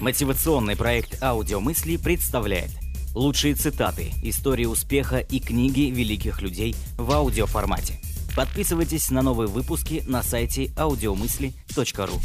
Мотивационный 0.00 0.76
проект 0.76 1.22
«Аудиомысли» 1.22 1.98
представляет 1.98 2.70
лучшие 3.14 3.54
цитаты, 3.54 4.12
истории 4.22 4.64
успеха 4.64 5.18
и 5.18 5.40
книги 5.40 5.90
великих 5.90 6.40
людей 6.40 6.74
в 6.96 7.12
аудиоформате. 7.12 8.00
Подписывайтесь 8.34 9.10
на 9.10 9.20
новые 9.20 9.48
выпуски 9.48 10.02
на 10.06 10.22
сайте 10.22 10.66
audiomысли.ру. 10.76 12.18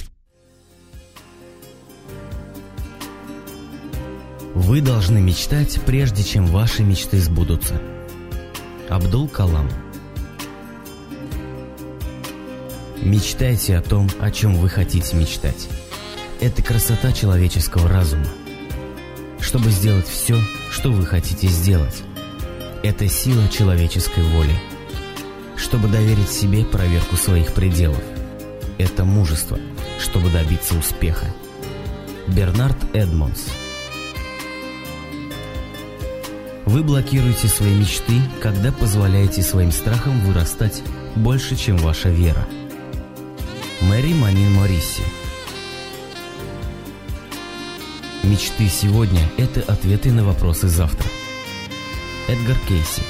Вы 4.54 4.80
должны 4.80 5.20
мечтать, 5.20 5.82
прежде 5.86 6.24
чем 6.24 6.46
ваши 6.46 6.82
мечты 6.82 7.20
сбудутся. 7.20 7.82
Абдул 8.90 9.28
Калам 9.28 9.70
Мечтайте 13.02 13.76
о 13.76 13.82
том, 13.82 14.10
о 14.22 14.32
чем 14.32 14.56
вы 14.56 14.70
хотите 14.70 15.18
мечтать. 15.18 15.68
Это 16.42 16.62
красота 16.62 17.14
человеческого 17.14 17.88
разума. 17.88 18.28
Чтобы 19.40 19.70
сделать 19.70 20.08
все, 20.08 20.38
что 20.70 20.92
вы 20.92 21.06
хотите 21.06 21.48
сделать. 21.48 22.04
Это 22.84 23.08
сила 23.08 23.48
человеческой 23.48 24.24
воли. 24.24 24.56
Чтобы 25.56 25.88
доверить 25.88 26.30
себе 26.30 26.66
проверку 26.66 27.16
своих 27.16 27.54
пределов. 27.54 28.04
Это 28.78 29.06
мужество, 29.06 29.58
чтобы 30.00 30.30
добиться 30.30 30.78
успеха. 30.78 31.28
Бернард 32.28 32.78
Эдмонс 32.94 33.48
Вы 36.66 36.84
блокируете 36.84 37.48
свои 37.48 37.74
мечты, 37.74 38.20
когда 38.42 38.72
позволяете 38.74 39.42
своим 39.42 39.72
страхам 39.72 40.20
вырастать 40.22 40.84
больше, 41.16 41.56
чем 41.56 41.78
ваша 41.78 42.10
вера. 42.10 42.46
Мэри 43.82 44.14
Манин 44.14 44.54
Морисси 44.54 45.04
Мечты 48.26 48.68
сегодня– 48.70 49.22
это 49.38 49.62
ответы 49.72 50.12
на 50.12 50.26
вопросы 50.26 50.68
завтра. 50.68 51.08
Эдгар 52.28 52.58
Кейси 52.68 53.04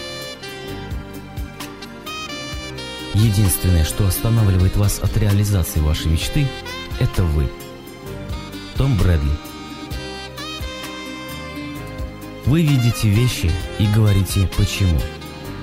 Единственное, 3.13 3.85
что 3.85 4.05
останавливает 4.05 4.75
вас 4.75 4.99
от 4.99 5.15
реализации 5.15 5.79
вашей 5.79 6.11
мечты– 6.11 6.45
это 6.99 7.23
вы. 7.23 7.49
Том 8.75 8.97
Брэдли 8.97 9.31
Вы 12.45 12.63
видите 12.63 13.07
вещи 13.07 13.49
и 13.79 13.87
говорите 13.87 14.49
«почему?». 14.57 14.99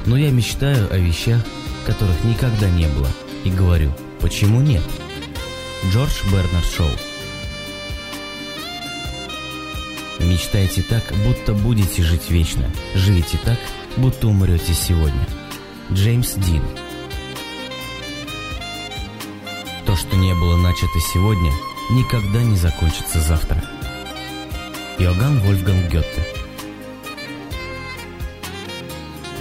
Но 0.06 0.16
я 0.16 0.30
мечтаю 0.30 0.90
о 0.90 0.96
вещах, 0.96 1.44
которых 1.84 2.24
никогда 2.24 2.70
не 2.70 2.86
было, 2.86 3.08
и 3.44 3.50
говорю 3.50 3.92
«почему 4.18 4.62
нет?». 4.62 4.82
Джордж 5.90 6.22
Бернард 6.32 6.64
Шоу 6.64 6.88
Мечтайте 10.22 10.82
так, 10.82 11.02
будто 11.24 11.52
будете 11.52 12.02
жить 12.02 12.30
вечно. 12.30 12.64
Живите 12.94 13.38
так, 13.44 13.58
будто 13.96 14.28
умрете 14.28 14.72
сегодня. 14.72 15.26
Джеймс 15.90 16.34
Дин 16.34 16.62
То, 19.84 19.96
что 19.96 20.16
не 20.16 20.32
было 20.34 20.56
начато 20.56 21.00
сегодня, 21.12 21.50
никогда 21.90 22.42
не 22.42 22.56
закончится 22.56 23.20
завтра. 23.20 23.62
Иоганн 24.98 25.40
Вольфганг 25.40 25.90
Гетте 25.90 26.22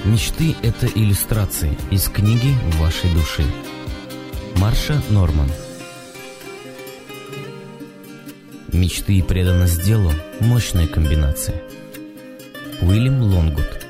Мечты– 0.03 0.55
это 0.63 0.88
иллюстрации 0.88 1.77
из 1.91 2.09
книги 2.09 2.55
вашей 2.79 3.09
души. 3.11 3.45
Марша 4.57 5.01
Норман 5.09 5.49
Мечты 8.73 9.16
и 9.16 9.22
преданность 9.22 9.83
делу– 9.83 10.14
мощная 10.39 10.88
комбинация. 10.88 11.61
Уильям 12.80 13.22
Лонгут 13.22 13.86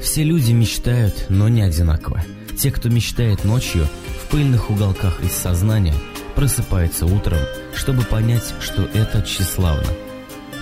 Все 0.00 0.22
люди 0.22 0.52
мечтают, 0.52 1.26
но 1.28 1.48
не 1.48 1.60
одинаково. 1.60 2.24
Те, 2.58 2.70
кто 2.70 2.88
мечтает 2.88 3.44
ночью, 3.44 3.86
в 4.22 4.30
пыльных 4.30 4.70
уголках 4.70 5.22
из 5.22 5.32
сознания, 5.32 5.94
просыпаются 6.34 7.04
утром, 7.04 7.40
чтобы 7.74 8.02
понять, 8.02 8.54
что 8.60 8.84
это 8.94 9.20
тщеславно. 9.20 9.88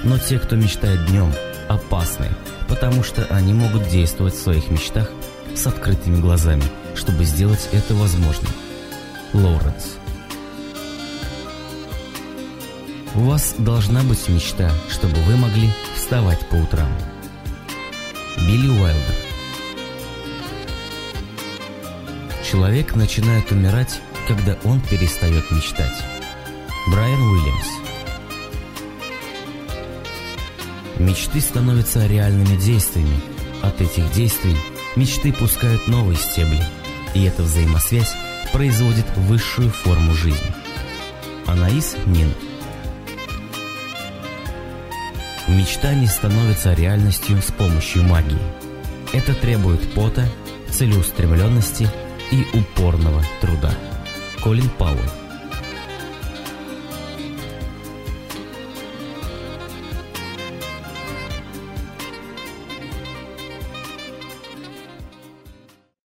Но 0.03 0.19
те, 0.19 0.41
кто 0.41 0.57
мечтает 0.57 1.07
днем, 1.07 1.33
опасны, 1.69 2.27
потому 2.69 3.05
что 3.05 3.25
они 3.27 3.55
могут 3.55 3.89
действовать 3.89 4.35
в 4.35 4.43
своих 4.43 4.71
мечтах 4.71 5.09
с 5.55 5.69
открытыми 5.69 6.21
глазами, 6.21 6.65
чтобы 6.97 7.23
сделать 7.25 7.69
это 7.73 7.95
возможным. 7.95 8.51
Лоуренс 9.33 10.02
У 13.15 13.21
вас 13.21 13.55
должна 13.59 14.03
быть 14.03 14.27
мечта, 14.31 14.73
чтобы 14.89 15.17
вы 15.23 15.37
могли 15.37 15.71
вставать 15.95 16.49
по 16.49 16.55
утрам. 16.55 16.89
Билли 18.39 18.69
Уайлдер 18.69 19.15
Человек 22.43 22.95
начинает 22.97 23.51
умирать, 23.53 24.01
когда 24.27 24.57
он 24.65 24.81
перестает 24.81 25.51
мечтать. 25.51 25.93
Брайан 26.91 27.21
Уильямс 27.21 27.69
Мечты 30.99 31.43
становятся 31.43 32.07
реальными 32.07 32.57
действиями. 32.57 33.21
От 33.63 33.81
этих 33.83 34.11
действий 34.13 34.57
мечты 34.97 35.35
пускают 35.35 35.87
новые 35.87 36.17
стебли, 36.17 36.65
и 37.15 37.25
эта 37.25 37.43
взаимосвязь 37.43 38.15
производит 38.53 39.07
высшую 39.17 39.71
форму 39.71 40.15
жизни. 40.15 40.55
Анаис 41.47 41.97
Нин 42.07 42.33
Мечта 45.53 45.93
не 45.95 46.07
становится 46.07 46.73
реальностью 46.73 47.41
с 47.43 47.53
помощью 47.53 48.05
магии. 48.05 48.39
Это 49.13 49.35
требует 49.35 49.81
пота, 49.93 50.27
целеустремленности 50.71 51.89
и 52.31 52.47
упорного 52.57 53.23
труда. 53.41 53.71
Колин 54.43 54.69
Пауэлл 54.71 55.22